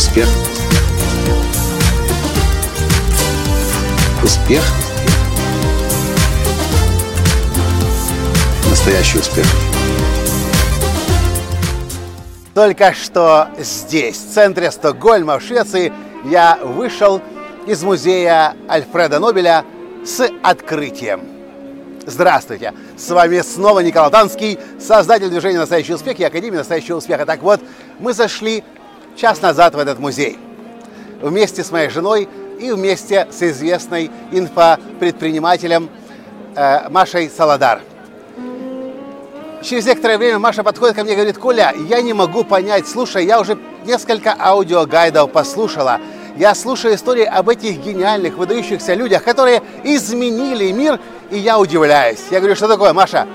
Успех. 0.00 0.28
Успех. 4.24 4.62
Настоящий 8.70 9.18
успех. 9.18 9.44
Только 12.54 12.94
что 12.94 13.48
здесь, 13.58 14.16
в 14.16 14.32
центре 14.32 14.70
Стокгольма, 14.70 15.38
в 15.38 15.42
Швеции, 15.42 15.92
я 16.24 16.58
вышел 16.64 17.20
из 17.66 17.82
музея 17.82 18.56
Альфреда 18.70 19.20
Нобеля 19.20 19.66
с 20.06 20.26
открытием. 20.42 21.20
Здравствуйте! 22.06 22.72
С 22.96 23.10
вами 23.10 23.42
снова 23.42 23.80
Николай 23.80 24.10
Танский, 24.10 24.58
создатель 24.80 25.28
движения 25.28 25.58
«Настоящий 25.58 25.92
успех» 25.92 26.18
и 26.18 26.24
Академии 26.24 26.56
«Настоящего 26.56 26.96
успеха». 26.96 27.26
Так 27.26 27.42
вот, 27.42 27.60
мы 27.98 28.14
зашли 28.14 28.64
час 29.16 29.40
назад 29.42 29.74
в 29.74 29.78
этот 29.78 29.98
музей 29.98 30.38
вместе 31.20 31.62
с 31.62 31.70
моей 31.70 31.88
женой 31.88 32.28
и 32.58 32.70
вместе 32.72 33.26
с 33.30 33.42
известной 33.42 34.10
инфопредпринимателем 34.32 35.88
э, 36.56 36.88
Машей 36.88 37.30
Саладар. 37.30 37.80
Через 39.62 39.86
некоторое 39.86 40.16
время 40.16 40.38
Маша 40.38 40.62
подходит 40.62 40.96
ко 40.96 41.04
мне 41.04 41.12
и 41.12 41.16
говорит, 41.16 41.36
Коля, 41.36 41.74
я 41.88 42.00
не 42.00 42.14
могу 42.14 42.44
понять, 42.44 42.88
слушай, 42.88 43.26
я 43.26 43.40
уже 43.40 43.58
несколько 43.84 44.34
аудиогайдов 44.38 45.30
послушала, 45.32 46.00
я 46.36 46.54
слушаю 46.54 46.94
истории 46.94 47.24
об 47.24 47.50
этих 47.50 47.78
гениальных, 47.78 48.38
выдающихся 48.38 48.94
людях, 48.94 49.22
которые 49.22 49.62
изменили 49.84 50.72
мир, 50.72 50.98
и 51.30 51.36
я 51.36 51.58
удивляюсь. 51.58 52.20
Я 52.30 52.38
говорю, 52.38 52.56
что 52.56 52.68
такое, 52.68 52.94
Маша? 52.94 53.26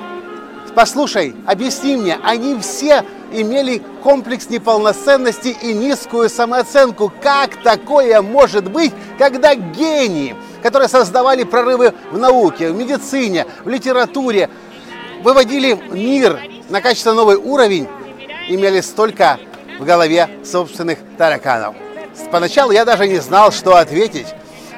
Послушай, 0.75 1.33
объясни 1.47 1.95
мне, 1.95 2.19
они 2.21 2.59
все 2.59 3.05
имели 3.31 3.81
комплекс 4.03 4.49
неполноценности 4.49 5.55
и 5.61 5.73
низкую 5.73 6.29
самооценку. 6.29 7.11
Как 7.21 7.63
такое 7.63 8.21
может 8.21 8.69
быть, 8.69 8.91
когда 9.17 9.55
гении, 9.55 10.35
которые 10.61 10.89
создавали 10.89 11.43
прорывы 11.43 11.93
в 12.11 12.17
науке, 12.17 12.71
в 12.71 12.75
медицине, 12.75 13.45
в 13.63 13.69
литературе, 13.69 14.49
выводили 15.23 15.79
мир 15.91 16.41
на 16.69 16.81
качественно 16.81 17.15
новый 17.15 17.37
уровень, 17.37 17.87
имели 18.49 18.81
столько 18.81 19.39
в 19.79 19.85
голове 19.85 20.29
собственных 20.43 20.99
тараканов? 21.17 21.75
Поначалу 22.31 22.73
я 22.73 22.83
даже 22.83 23.07
не 23.07 23.19
знал, 23.19 23.53
что 23.53 23.77
ответить. 23.77 24.27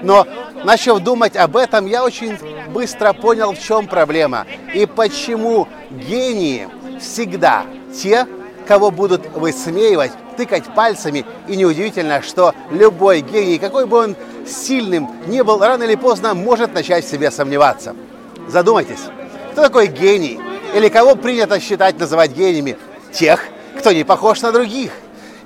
Но 0.04 0.28
начав 0.64 1.00
думать 1.00 1.36
об 1.36 1.58
этом, 1.58 1.88
я 1.88 2.04
очень 2.04 2.38
быстро 2.78 3.12
понял, 3.14 3.54
в 3.54 3.60
чем 3.60 3.88
проблема 3.88 4.46
и 4.72 4.86
почему 4.86 5.68
гении 5.90 6.70
всегда 7.00 7.64
те, 7.92 8.28
кого 8.68 8.92
будут 8.92 9.26
высмеивать, 9.34 10.12
тыкать 10.38 10.66
пальцами. 10.76 11.26
И 11.48 11.56
неудивительно, 11.56 12.22
что 12.22 12.54
любой 12.70 13.22
гений, 13.22 13.58
какой 13.58 13.88
бы 13.88 13.98
он 13.98 14.16
сильным 14.46 15.10
ни 15.26 15.42
был, 15.42 15.58
рано 15.58 15.86
или 15.86 15.96
поздно 15.96 16.36
может 16.36 16.76
начать 16.76 17.04
в 17.04 17.10
себе 17.10 17.32
сомневаться. 17.32 17.96
Задумайтесь, 18.48 19.02
кто 19.54 19.64
такой 19.64 19.88
гений? 19.88 20.40
Или 20.76 20.90
кого 20.90 21.16
принято 21.16 21.60
считать, 21.60 21.98
называть 21.98 22.34
гениями? 22.34 22.78
Тех, 23.12 23.44
кто 23.80 23.92
не 23.92 24.04
похож 24.04 24.42
на 24.42 24.52
других. 24.52 24.92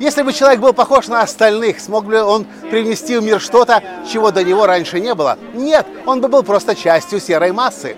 Если 0.01 0.23
бы 0.23 0.33
человек 0.33 0.59
был 0.61 0.73
похож 0.73 1.09
на 1.09 1.21
остальных, 1.21 1.79
смог 1.79 2.05
бы 2.05 2.23
он 2.23 2.45
привнести 2.71 3.19
в 3.19 3.23
мир 3.23 3.39
что-то, 3.39 3.83
чего 4.11 4.31
до 4.31 4.43
него 4.43 4.65
раньше 4.65 4.99
не 4.99 5.13
было? 5.13 5.37
Нет, 5.53 5.85
он 6.07 6.21
бы 6.21 6.27
был 6.27 6.41
просто 6.41 6.73
частью 6.73 7.19
серой 7.19 7.51
массы. 7.51 7.95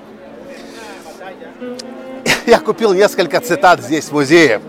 Я 2.45 2.59
купил 2.59 2.91
несколько 2.91 3.39
цитат 3.39 3.79
здесь 3.79 4.09
в 4.09 4.11
музее. 4.11 4.61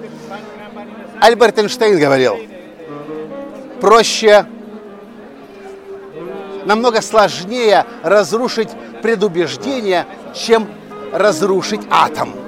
Альберт 1.21 1.59
Эйнштейн 1.59 1.99
говорил, 1.99 2.39
проще, 3.81 4.47
намного 6.67 7.03
сложнее 7.03 7.85
разрушить 8.05 8.71
предубеждение, 9.03 10.07
чем 10.37 10.69
разрушить 11.13 11.83
атом 11.91 12.44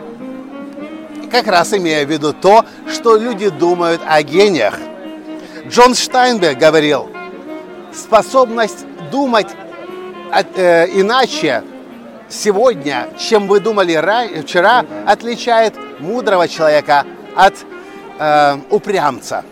как 1.31 1.47
раз 1.47 1.73
имея 1.75 2.05
в 2.07 2.11
виду 2.11 2.33
то, 2.33 2.65
что 2.91 3.17
люди 3.17 3.49
думают 3.49 4.01
о 4.07 4.23
гениях. 4.23 4.79
Джон 5.69 5.95
Штайнберг 5.95 6.59
говорил, 6.59 7.11
способность 7.93 8.87
думать 9.11 9.49
э, 10.55 10.87
иначе 10.93 11.63
сегодня, 12.29 13.09
чем 13.19 13.49
вы 13.49 13.61
думали 13.61 13.97
вчера, 14.43 14.85
отличает 15.07 15.75
мудрого 16.01 16.49
человека 16.49 17.05
от 17.35 17.55
э, 18.19 18.59
упрямца. 18.71 19.45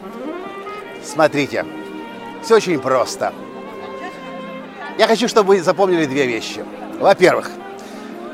Смотрите, 1.05 1.65
все 2.43 2.57
очень 2.57 2.79
просто. 2.79 3.33
Я 4.99 5.07
хочу, 5.07 5.29
чтобы 5.29 5.49
вы 5.49 5.63
запомнили 5.63 6.07
две 6.07 6.27
вещи. 6.27 6.65
Во-первых, 7.01 7.51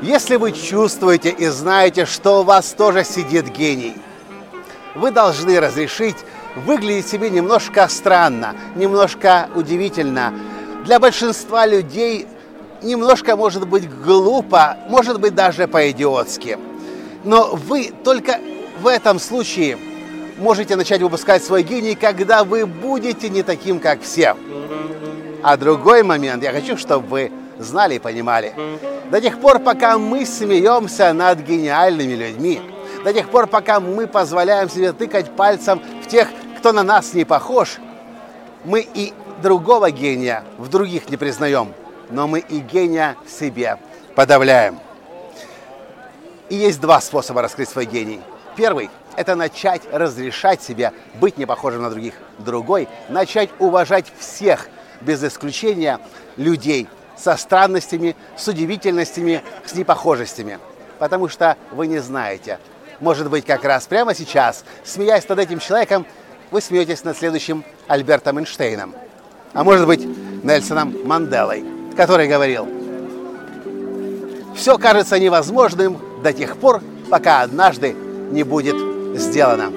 если 0.01 0.35
вы 0.35 0.51
чувствуете 0.51 1.29
и 1.29 1.47
знаете, 1.47 2.05
что 2.05 2.41
у 2.41 2.43
вас 2.43 2.73
тоже 2.73 3.03
сидит 3.03 3.49
гений, 3.49 3.95
вы 4.95 5.11
должны 5.11 5.59
разрешить 5.59 6.17
выглядеть 6.55 7.07
себе 7.07 7.29
немножко 7.29 7.87
странно, 7.87 8.55
немножко 8.75 9.49
удивительно. 9.55 10.33
Для 10.85 10.99
большинства 10.99 11.65
людей 11.65 12.27
немножко 12.81 13.35
может 13.35 13.67
быть 13.67 13.89
глупо, 13.89 14.77
может 14.89 15.19
быть 15.19 15.35
даже 15.35 15.67
по-идиотски. 15.67 16.57
Но 17.23 17.55
вы 17.55 17.93
только 18.03 18.39
в 18.81 18.87
этом 18.87 19.19
случае 19.19 19.77
можете 20.39 20.75
начать 20.75 21.01
выпускать 21.01 21.43
свой 21.43 21.63
гений, 21.63 21.95
когда 21.95 22.43
вы 22.43 22.65
будете 22.65 23.29
не 23.29 23.43
таким, 23.43 23.79
как 23.79 24.01
все. 24.01 24.35
А 25.43 25.57
другой 25.57 26.03
момент, 26.03 26.43
я 26.43 26.51
хочу, 26.51 26.77
чтобы 26.77 27.07
вы 27.07 27.31
знали 27.63 27.95
и 27.95 27.99
понимали. 27.99 28.53
До 29.09 29.19
тех 29.21 29.39
пор, 29.39 29.59
пока 29.59 29.97
мы 29.97 30.25
смеемся 30.25 31.13
над 31.13 31.39
гениальными 31.39 32.13
людьми, 32.13 32.61
до 33.03 33.13
тех 33.13 33.29
пор, 33.29 33.47
пока 33.47 33.79
мы 33.79 34.07
позволяем 34.07 34.69
себе 34.69 34.93
тыкать 34.93 35.35
пальцем 35.35 35.81
в 36.03 36.07
тех, 36.07 36.27
кто 36.57 36.71
на 36.71 36.83
нас 36.83 37.13
не 37.13 37.25
похож, 37.25 37.77
мы 38.63 38.87
и 38.93 39.13
другого 39.41 39.91
гения 39.91 40.43
в 40.57 40.67
других 40.67 41.09
не 41.09 41.17
признаем, 41.17 41.73
но 42.09 42.27
мы 42.27 42.39
и 42.39 42.59
гения 42.59 43.15
в 43.25 43.31
себе 43.31 43.77
подавляем. 44.15 44.79
И 46.49 46.55
есть 46.55 46.79
два 46.79 47.01
способа 47.01 47.41
раскрыть 47.41 47.69
свой 47.69 47.85
гений. 47.85 48.21
Первый– 48.55 48.89
это 49.15 49.35
начать 49.35 49.81
разрешать 49.91 50.61
себе 50.61 50.91
быть 51.15 51.37
не 51.37 51.45
похожим 51.45 51.81
на 51.81 51.89
других. 51.89 52.13
Другой– 52.39 52.87
начать 53.09 53.49
уважать 53.59 54.11
всех, 54.19 54.67
без 54.99 55.23
исключения, 55.23 55.99
людей, 56.37 56.87
со 57.21 57.37
странностями, 57.37 58.15
с 58.35 58.47
удивительностями, 58.47 59.43
с 59.65 59.73
непохожестями. 59.75 60.59
Потому 60.99 61.29
что 61.29 61.57
вы 61.71 61.87
не 61.87 61.99
знаете. 61.99 62.59
Может 62.99 63.29
быть, 63.29 63.45
как 63.45 63.63
раз 63.63 63.87
прямо 63.87 64.13
сейчас, 64.13 64.63
смеясь 64.83 65.27
над 65.27 65.39
этим 65.39 65.59
человеком, 65.59 66.05
вы 66.51 66.61
смеетесь 66.61 67.03
над 67.03 67.17
следующим 67.17 67.63
Альбертом 67.87 68.39
Эйнштейном. 68.39 68.93
А 69.53 69.63
может 69.63 69.87
быть, 69.87 70.05
Нельсоном 70.43 70.95
Манделой, 71.05 71.65
который 71.95 72.27
говорил, 72.27 72.67
все 74.55 74.77
кажется 74.77 75.17
невозможным 75.19 75.97
до 76.23 76.33
тех 76.33 76.57
пор, 76.57 76.81
пока 77.09 77.41
однажды 77.41 77.95
не 78.31 78.43
будет 78.43 78.75
сделано. 79.17 79.71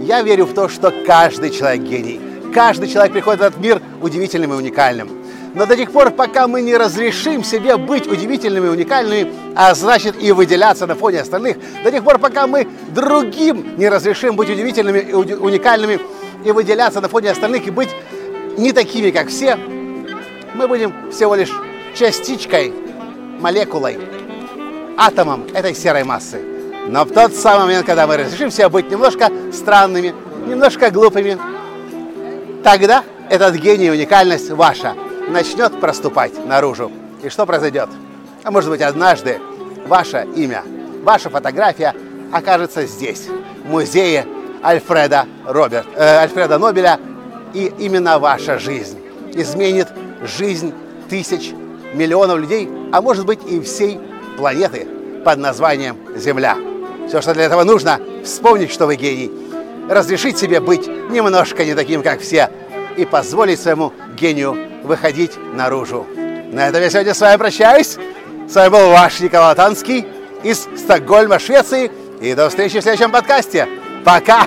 Я 0.00 0.22
верю 0.22 0.46
в 0.46 0.54
то, 0.54 0.68
что 0.68 0.92
каждый 1.06 1.50
человек 1.50 1.82
гений. 1.82 2.20
Каждый 2.54 2.88
человек 2.88 3.12
приходит 3.12 3.40
в 3.40 3.44
этот 3.44 3.60
мир 3.60 3.82
удивительным 4.00 4.52
и 4.54 4.56
уникальным. 4.56 5.25
Но 5.56 5.64
до 5.64 5.74
тех 5.74 5.90
пор, 5.90 6.10
пока 6.10 6.48
мы 6.48 6.60
не 6.60 6.76
разрешим 6.76 7.42
себе 7.42 7.78
быть 7.78 8.06
удивительными, 8.06 8.68
уникальными, 8.68 9.32
а 9.54 9.74
значит 9.74 10.22
и 10.22 10.30
выделяться 10.30 10.86
на 10.86 10.94
фоне 10.94 11.22
остальных, 11.22 11.56
до 11.82 11.90
тех 11.90 12.04
пор, 12.04 12.18
пока 12.18 12.46
мы 12.46 12.68
другим 12.88 13.74
не 13.78 13.88
разрешим 13.88 14.36
быть 14.36 14.50
удивительными 14.50 14.98
и 14.98 15.14
уникальными 15.14 15.98
и 16.44 16.52
выделяться 16.52 17.00
на 17.00 17.08
фоне 17.08 17.30
остальных 17.30 17.66
и 17.66 17.70
быть 17.70 17.88
не 18.58 18.72
такими, 18.72 19.10
как 19.10 19.28
все, 19.28 19.56
мы 19.56 20.68
будем 20.68 21.10
всего 21.10 21.34
лишь 21.34 21.52
частичкой, 21.94 22.74
молекулой, 23.40 23.98
атомом 24.98 25.46
этой 25.54 25.74
серой 25.74 26.04
массы. 26.04 26.38
Но 26.86 27.06
в 27.06 27.12
тот 27.12 27.34
самый 27.34 27.64
момент, 27.64 27.86
когда 27.86 28.06
мы 28.06 28.18
разрешим 28.18 28.50
себе 28.50 28.68
быть 28.68 28.90
немножко 28.90 29.30
странными, 29.54 30.14
немножко 30.46 30.90
глупыми, 30.90 31.38
тогда 32.62 33.04
этот 33.30 33.54
гений 33.54 33.86
и 33.86 33.90
уникальность 33.90 34.50
ваша– 34.50 34.94
начнет 35.28 35.80
проступать 35.80 36.32
наружу. 36.46 36.90
И 37.22 37.28
что 37.28 37.46
произойдет? 37.46 37.88
А 38.44 38.50
может 38.50 38.70
быть, 38.70 38.80
однажды 38.80 39.40
ваше 39.86 40.26
имя, 40.36 40.62
ваша 41.02 41.30
фотография 41.30 41.94
окажется 42.32 42.86
здесь, 42.86 43.28
в 43.64 43.70
музее 43.70 44.26
Альфреда, 44.62 45.26
Роберт, 45.44 45.86
э, 45.94 46.02
Альфреда 46.02 46.58
Нобеля, 46.58 46.98
и 47.54 47.72
именно 47.78 48.18
ваша 48.18 48.58
жизнь 48.58 48.98
изменит 49.34 49.88
жизнь 50.22 50.72
тысяч, 51.08 51.52
миллионов 51.94 52.38
людей, 52.38 52.68
а 52.92 53.00
может 53.00 53.26
быть 53.26 53.40
и 53.46 53.60
всей 53.60 54.00
планеты 54.36 54.86
под 55.24 55.38
названием 55.38 55.96
Земля. 56.16 56.56
Все, 57.08 57.20
что 57.22 57.34
для 57.34 57.44
этого 57.44 57.64
нужно, 57.64 58.00
вспомнить, 58.24 58.72
что 58.72 58.86
вы 58.86 58.96
гений, 58.96 59.30
разрешить 59.88 60.38
себе 60.38 60.60
быть 60.60 60.86
немножко 60.86 61.64
не 61.64 61.74
таким, 61.74 62.02
как 62.02 62.20
все, 62.20 62.50
и 62.96 63.04
позволить 63.04 63.60
своему 63.60 63.92
гению 64.18 64.56
выходить 64.86 65.32
наружу. 65.54 66.06
На 66.52 66.68
этом 66.68 66.80
я 66.80 66.90
сегодня 66.90 67.12
с 67.12 67.20
вами 67.20 67.36
прощаюсь. 67.36 67.96
С 68.48 68.54
вами 68.54 68.68
был 68.70 68.90
ваш 68.90 69.20
Николай 69.20 69.54
Танский 69.54 70.06
из 70.42 70.68
Стокгольма, 70.76 71.38
Швеции. 71.38 71.90
И 72.20 72.34
до 72.34 72.48
встречи 72.48 72.78
в 72.78 72.82
следующем 72.82 73.10
подкасте. 73.10 73.68
Пока! 74.04 74.46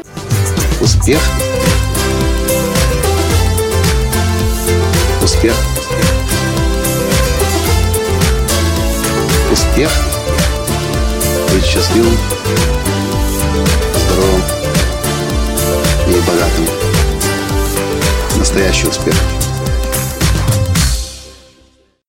Успех! 0.81 1.19
Успех! 5.21 5.53
Успех! 9.51 9.89
Быть 11.51 11.65
счастливым, 11.65 12.17
здоровым 13.95 14.41
и 16.07 16.19
богатым. 16.27 16.65
Настоящий 18.37 18.87
успех! 18.87 19.15